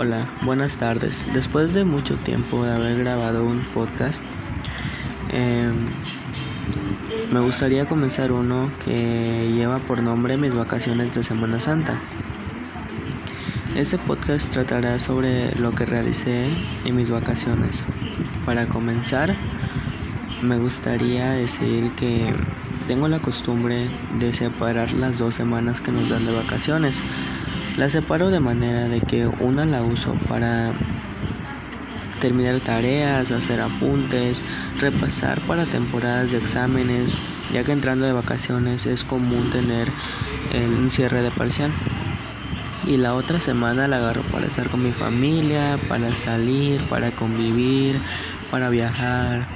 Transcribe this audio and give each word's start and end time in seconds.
Hola, 0.00 0.28
buenas 0.42 0.76
tardes. 0.76 1.26
Después 1.34 1.74
de 1.74 1.82
mucho 1.82 2.14
tiempo 2.18 2.64
de 2.64 2.72
haber 2.72 2.98
grabado 2.98 3.44
un 3.44 3.64
podcast, 3.74 4.22
em, 5.32 5.74
me 7.32 7.40
gustaría 7.40 7.84
comenzar 7.84 8.30
uno 8.30 8.70
que 8.84 9.50
lleva 9.52 9.80
por 9.80 10.00
nombre 10.00 10.36
Mis 10.36 10.54
vacaciones 10.54 11.12
de 11.16 11.24
Semana 11.24 11.58
Santa. 11.58 11.98
Este 13.74 13.98
podcast 13.98 14.52
tratará 14.52 15.00
sobre 15.00 15.52
lo 15.56 15.74
que 15.74 15.84
realicé 15.84 16.46
en 16.84 16.94
mis 16.94 17.10
vacaciones. 17.10 17.84
Para 18.46 18.68
comenzar, 18.68 19.34
me 20.42 20.60
gustaría 20.60 21.30
decir 21.30 21.90
que 21.96 22.32
tengo 22.86 23.08
la 23.08 23.18
costumbre 23.18 23.90
de 24.20 24.32
separar 24.32 24.92
las 24.92 25.18
dos 25.18 25.34
semanas 25.34 25.80
que 25.80 25.90
nos 25.90 26.08
dan 26.08 26.24
de 26.24 26.36
vacaciones 26.36 27.02
la 27.78 27.88
separo 27.88 28.30
de 28.30 28.40
manera 28.40 28.88
de 28.88 29.00
que 29.00 29.28
una 29.28 29.64
la 29.64 29.82
uso 29.82 30.14
para 30.28 30.72
terminar 32.20 32.58
tareas, 32.58 33.30
hacer 33.30 33.60
apuntes, 33.60 34.42
repasar 34.80 35.40
para 35.42 35.64
temporadas 35.64 36.32
de 36.32 36.38
exámenes, 36.38 37.16
ya 37.52 37.62
que 37.62 37.70
entrando 37.70 38.04
de 38.04 38.12
vacaciones 38.12 38.84
es 38.86 39.04
común 39.04 39.48
tener 39.50 39.88
un 40.52 40.90
cierre 40.90 41.22
de 41.22 41.30
parcial. 41.30 41.70
Y 42.84 42.96
la 42.96 43.14
otra 43.14 43.38
semana 43.38 43.86
la 43.86 43.98
agarro 43.98 44.22
para 44.32 44.48
estar 44.48 44.68
con 44.68 44.82
mi 44.82 44.92
familia, 44.92 45.78
para 45.88 46.16
salir, 46.16 46.80
para 46.88 47.12
convivir, 47.12 47.94
para 48.50 48.70
viajar, 48.70 49.46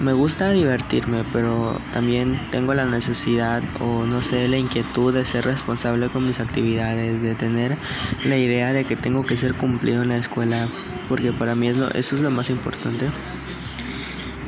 me 0.00 0.14
gusta 0.14 0.50
divertirme, 0.50 1.24
pero 1.32 1.78
también 1.92 2.40
tengo 2.50 2.72
la 2.72 2.86
necesidad 2.86 3.62
o 3.80 4.06
no 4.06 4.22
sé, 4.22 4.48
la 4.48 4.56
inquietud 4.56 5.12
de 5.12 5.26
ser 5.26 5.44
responsable 5.44 6.08
con 6.08 6.26
mis 6.26 6.40
actividades, 6.40 7.20
de 7.20 7.34
tener 7.34 7.76
la 8.24 8.38
idea 8.38 8.72
de 8.72 8.84
que 8.84 8.96
tengo 8.96 9.24
que 9.24 9.36
ser 9.36 9.54
cumplido 9.54 10.02
en 10.02 10.08
la 10.08 10.16
escuela, 10.16 10.68
porque 11.08 11.32
para 11.32 11.54
mí 11.54 11.68
es 11.68 11.76
lo, 11.76 11.90
eso 11.90 12.16
es 12.16 12.22
lo 12.22 12.30
más 12.30 12.48
importante. 12.48 13.10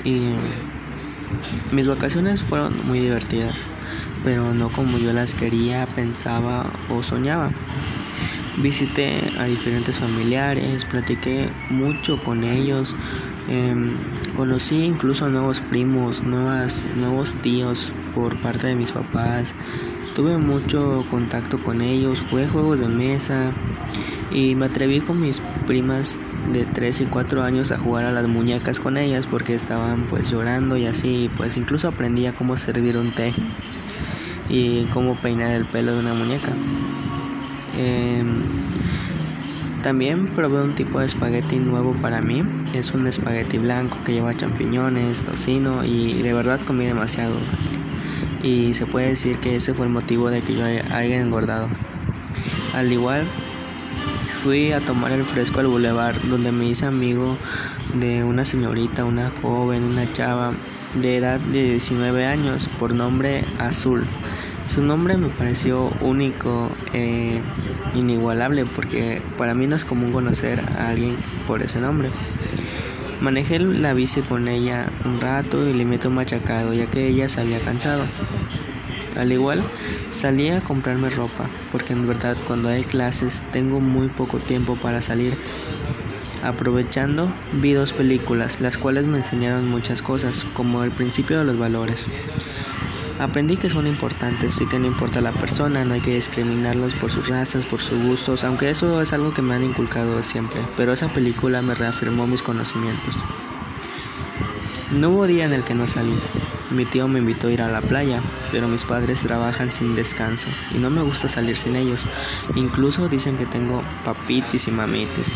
Y 0.05 0.33
mis 1.71 1.87
vacaciones 1.87 2.43
fueron 2.43 2.75
muy 2.87 3.01
divertidas, 3.01 3.67
pero 4.25 4.55
no 4.55 4.71
como 4.71 4.99
yo 4.99 5.13
las 5.13 5.35
quería, 5.35 5.87
pensaba 5.95 6.65
o 6.89 7.03
soñaba. 7.03 7.53
Visité 8.59 9.19
a 9.39 9.45
diferentes 9.45 9.99
familiares, 9.99 10.85
platiqué 10.85 11.49
mucho 11.71 12.19
con 12.23 12.45
ellos, 12.45 12.95
em, 13.49 13.87
conocí 14.37 14.85
incluso 14.85 15.31
nuevos 15.31 15.61
primos, 15.61 16.23
nuevas, 16.23 16.87
nuevos 16.97 17.33
tíos 17.43 17.93
por 18.15 18.37
parte 18.43 18.67
de 18.67 18.75
mis 18.75 18.93
papás. 18.93 19.55
Tuve 20.15 20.37
mucho 20.37 21.03
contacto 21.11 21.63
con 21.63 21.81
ellos, 21.81 22.23
jugué 22.29 22.47
juegos 22.47 22.79
de 22.79 22.89
mesa 22.89 23.53
y 24.31 24.55
me 24.55 24.67
atreví 24.67 25.01
con 25.01 25.19
mis 25.21 25.41
primas 25.67 26.21
de 26.53 26.67
3 26.67 27.01
y 27.01 27.05
4 27.07 27.43
años 27.43 27.71
a 27.71 27.79
jugar 27.79 28.05
a 28.05 28.13
las 28.13 28.29
muñecas 28.29 28.81
con 28.81 28.99
ellas 28.99 29.27
porque 29.27 29.55
estaban 29.55 30.03
pues 30.11 30.31
llorando 30.31 30.77
y 30.77 30.85
así, 30.85 31.31
pues 31.39 31.57
incluso 31.57 31.89
aprendí 31.89 32.27
a 32.27 32.35
cómo 32.35 32.59
servir 32.59 32.99
un 32.99 33.13
té 33.13 33.33
y 34.51 34.85
cómo 34.93 35.17
peinar 35.17 35.53
el 35.53 35.65
pelo 35.65 35.95
de 35.95 36.01
una 36.01 36.13
muñeca. 36.13 36.53
Em, 37.77 38.12
también 39.83 40.27
probé 40.29 40.63
un 40.63 40.75
tipo 40.75 41.01
de 41.01 41.07
espagueti 41.07 41.59
nuevo 41.59 41.93
para 41.95 42.23
mí. 42.23 42.43
Es 42.73 42.93
un 42.95 43.07
espagueti 43.07 43.59
blanco 43.59 43.99
que 44.05 44.13
lleva 44.13 44.37
champiñones, 44.37 45.23
tocino 45.23 45.85
y 45.85 46.23
de 46.23 46.33
verdad 46.33 46.61
comí 46.67 46.87
demasiado. 46.87 47.35
Y 48.43 48.75
se 48.75 48.87
puede 48.87 49.09
decir 49.09 49.39
que 49.39 49.57
ese 49.57 49.75
fue 49.75 49.87
el 49.87 49.93
motivo 49.93 50.31
de 50.31 50.41
que 50.41 50.55
yo 50.55 50.65
haya 50.65 51.21
engordado. 51.21 51.69
Al 52.75 52.93
igual, 52.93 53.27
fui 54.43 54.73
a 54.73 54.81
tomar 54.81 55.13
el 55.13 55.25
fresco 55.25 55.61
al 55.61 55.67
bulevar 55.67 56.15
donde 56.29 56.53
me 56.53 56.67
hice 56.67 56.87
amigo 56.87 57.37
de 57.95 58.25
una 58.25 58.45
señorita, 58.45 59.05
una 59.05 59.31
joven, 59.43 59.85
una 59.85 60.11
chava 60.13 60.53
de 60.95 61.17
edad 61.17 61.41
de 61.41 61.73
19 61.73 62.25
años 62.27 62.69
por 62.79 62.95
nombre 62.95 63.45
Azul. 63.59 64.05
Su 64.67 64.83
nombre 64.83 65.17
me 65.17 65.29
pareció 65.29 65.93
único, 66.01 66.71
e 66.95 67.41
inigualable, 67.95 68.65
porque 68.65 69.21
para 69.37 69.55
mí 69.55 69.67
no 69.67 69.77
es 69.77 69.85
común 69.85 70.13
conocer 70.13 70.61
a 70.79 70.89
alguien 70.91 71.15
por 71.47 71.63
ese 71.63 71.81
nombre. 71.81 72.09
Manejé 73.21 73.59
la 73.59 73.95
bici 73.95 74.21
con 74.23 74.49
ella 74.49 74.89
un 75.05 75.21
rato 75.21 75.69
y 75.69 75.73
le 75.75 75.85
metí 75.85 76.09
un 76.09 76.15
machacado, 76.15 76.73
ya 76.73 76.87
que 76.87 77.07
ella 77.09 77.29
se 77.29 77.41
había 77.41 77.61
cansado. 77.61 78.05
Al 79.17 79.31
igual, 79.31 79.63
salí 80.11 80.49
a 80.49 80.61
comprarme 80.61 81.11
ropa, 81.11 81.49
porque 81.71 81.93
en 81.93 82.07
verdad 82.07 82.37
cuando 82.47 82.69
hay 82.69 82.83
clases 82.83 83.43
tengo 83.53 83.79
muy 83.79 84.09
poco 84.09 84.39
tiempo 84.39 84.77
para 84.77 85.03
salir. 85.03 85.37
Aprovechando, 86.43 87.33
vi 87.53 87.73
dos 87.73 87.93
películas, 87.93 88.61
las 88.61 88.77
cuales 88.77 89.05
me 89.05 89.19
enseñaron 89.19 89.69
muchas 89.69 90.03
cosas, 90.03 90.45
como 90.55 90.83
el 90.83 90.91
principio 90.91 91.39
de 91.39 91.45
los 91.45 91.59
valores. 91.59 92.07
Aprendí 93.19 93.57
que 93.57 93.71
son 93.71 93.87
importantes 93.87 94.61
y 94.61 94.67
que 94.67 94.79
no 94.79 94.87
importa 94.87 95.21
la 95.21 95.33
persona, 95.33 95.85
no 95.85 95.95
hay 95.95 96.01
que 96.01 96.15
discriminarlos 96.15 96.95
por 96.95 97.11
sus 97.11 97.29
razas, 97.29 97.65
por 97.65 97.81
sus 97.81 98.03
gustos, 98.03 98.43
aunque 98.43 98.71
eso 98.71 99.01
es 99.01 99.13
algo 99.13 99.33
que 99.33 99.43
me 99.43 99.55
han 99.55 99.65
inculcado 99.65 100.23
siempre, 100.23 100.61
pero 100.77 100.93
esa 100.93 101.09
película 101.09 101.63
me 101.63 101.75
reafirmó 101.75 102.27
mis 102.27 102.43
conocimientos. 102.43 103.19
No 104.93 105.11
hubo 105.11 105.27
día 105.27 105.45
en 105.45 105.53
el 105.53 105.65
que 105.65 105.75
no 105.75 105.89
salí. 105.89 106.19
Mi 106.71 106.85
tío 106.85 107.07
me 107.07 107.19
invitó 107.19 107.49
a 107.49 107.53
ir 107.53 107.63
a 107.63 107.71
la 107.71 107.81
playa, 107.81 108.21
pero 108.51 108.67
mis 108.67 108.85
padres 108.85 109.21
trabajan 109.21 109.71
sin 109.71 109.95
descanso 109.95 110.49
y 110.75 110.79
no 110.79 110.91
me 110.91 111.03
gusta 111.03 111.29
salir 111.29 111.57
sin 111.57 111.77
ellos. 111.77 112.05
Incluso 112.55 113.09
dicen 113.09 113.37
que 113.37 113.47
tengo 113.47 113.83
papitis 114.05 114.69
y 114.69 114.71
mamitis. 114.71 115.29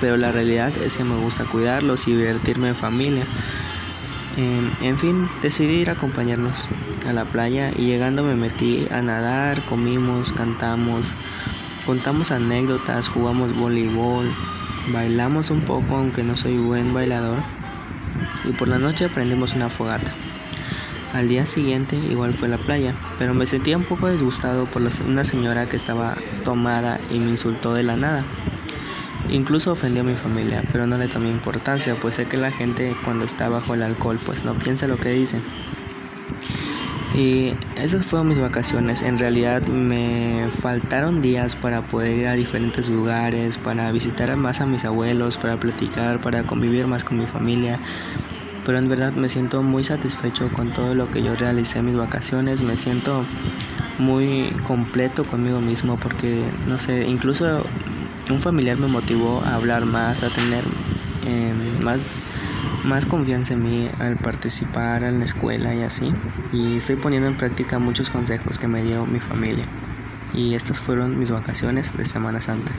Pero 0.00 0.16
la 0.16 0.32
realidad 0.32 0.72
es 0.82 0.96
que 0.96 1.04
me 1.04 1.16
gusta 1.16 1.44
cuidarlos 1.44 2.08
y 2.08 2.14
divertirme 2.14 2.68
en 2.68 2.74
familia. 2.74 3.24
Em, 4.36 4.70
en 4.82 4.96
fin, 4.96 5.28
decidí 5.42 5.74
ir 5.80 5.90
a 5.90 5.94
acompañarnos 5.94 6.68
a 7.08 7.12
la 7.12 7.24
playa 7.24 7.72
y 7.76 7.86
llegando 7.86 8.22
me 8.22 8.36
metí 8.36 8.86
a 8.90 9.02
nadar, 9.02 9.62
comimos, 9.64 10.32
cantamos, 10.32 11.04
contamos 11.84 12.30
anécdotas, 12.30 13.08
jugamos 13.08 13.56
voleibol, 13.56 14.30
bailamos 14.92 15.50
un 15.50 15.60
poco 15.60 15.96
aunque 15.96 16.22
no 16.22 16.36
soy 16.36 16.56
buen 16.56 16.94
bailador 16.94 17.42
y 18.44 18.52
por 18.52 18.68
la 18.68 18.78
noche 18.78 19.08
prendimos 19.08 19.54
una 19.54 19.68
fogata. 19.68 20.12
Al 21.12 21.28
día 21.28 21.44
siguiente 21.44 21.96
igual 21.96 22.32
fue 22.32 22.46
a 22.46 22.52
la 22.52 22.58
playa, 22.58 22.94
pero 23.18 23.34
me 23.34 23.46
sentía 23.46 23.76
un 23.76 23.84
poco 23.84 24.08
disgustado 24.08 24.66
por 24.66 24.82
una 25.06 25.24
señora 25.24 25.66
que 25.66 25.76
estaba 25.76 26.16
tomada 26.44 27.00
y 27.10 27.18
me 27.18 27.30
insultó 27.30 27.74
de 27.74 27.82
la 27.82 27.96
nada. 27.96 28.24
Incluso 29.30 29.72
ofendió 29.72 30.02
a 30.02 30.04
mi 30.04 30.14
familia, 30.14 30.64
pero 30.72 30.86
no 30.86 30.98
le 30.98 31.08
tomé 31.08 31.30
importancia, 31.30 31.94
pues 32.00 32.16
sé 32.16 32.26
que 32.26 32.36
la 32.36 32.50
gente 32.50 32.96
cuando 33.04 33.24
está 33.24 33.48
bajo 33.48 33.74
el 33.74 33.82
alcohol 33.82 34.18
pues 34.24 34.44
no 34.44 34.54
piensa 34.54 34.88
lo 34.88 34.96
que 34.96 35.10
dice. 35.10 35.40
Y 37.14 37.54
esas 37.76 38.06
fueron 38.06 38.28
mis 38.28 38.38
vacaciones. 38.38 39.02
En 39.02 39.18
realidad 39.18 39.62
me 39.66 40.48
faltaron 40.60 41.20
días 41.20 41.56
para 41.56 41.82
poder 41.82 42.16
ir 42.16 42.26
a 42.28 42.34
diferentes 42.34 42.88
lugares, 42.88 43.58
para 43.58 43.90
visitar 43.90 44.36
más 44.36 44.60
a 44.60 44.66
mis 44.66 44.84
abuelos, 44.84 45.36
para 45.36 45.56
platicar, 45.56 46.20
para 46.20 46.44
convivir 46.44 46.86
más 46.86 47.04
con 47.04 47.18
mi 47.18 47.26
familia. 47.26 47.78
Pero 48.64 48.78
en 48.78 48.88
verdad 48.88 49.12
me 49.12 49.28
siento 49.28 49.62
muy 49.62 49.84
satisfecho 49.84 50.52
con 50.52 50.72
todo 50.72 50.94
lo 50.94 51.10
que 51.10 51.22
yo 51.22 51.34
realicé 51.34 51.80
en 51.80 51.86
mis 51.86 51.96
vacaciones. 51.96 52.60
Me 52.62 52.76
siento 52.76 53.24
muy 53.98 54.54
completo 54.66 55.24
conmigo 55.24 55.60
mismo 55.60 55.96
porque, 55.96 56.44
no 56.66 56.78
sé, 56.78 57.06
incluso 57.08 57.64
un 58.28 58.40
familiar 58.40 58.78
me 58.78 58.86
motivó 58.86 59.42
a 59.42 59.54
hablar 59.54 59.84
más, 59.86 60.22
a 60.22 60.28
tener 60.28 60.64
em, 61.26 61.82
más, 61.82 62.20
más 62.84 63.06
confianza 63.06 63.54
en 63.54 63.62
mí 63.62 63.90
al 63.98 64.16
participar 64.16 65.02
en 65.02 65.18
la 65.18 65.24
escuela 65.24 65.74
y 65.74 65.82
así. 65.82 66.12
Y 66.52 66.76
estoy 66.76 66.96
poniendo 66.96 67.28
en 67.28 67.36
práctica 67.36 67.78
muchos 67.78 68.10
consejos 68.10 68.58
que 68.58 68.68
me 68.68 68.82
dio 68.82 69.06
mi 69.06 69.20
familia. 69.20 69.66
Y 70.34 70.54
estas 70.54 70.78
fueron 70.78 71.18
mis 71.18 71.30
vacaciones 71.30 71.96
de 71.96 72.04
Semana 72.04 72.40
Santa. 72.40 72.72